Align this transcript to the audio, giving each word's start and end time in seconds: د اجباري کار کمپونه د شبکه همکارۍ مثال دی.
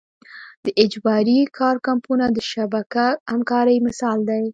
د 0.65 0.67
اجباري 0.83 1.39
کار 1.57 1.75
کمپونه 1.87 2.25
د 2.31 2.37
شبکه 2.51 3.05
همکارۍ 3.33 3.77
مثال 3.87 4.17
دی. 4.29 4.43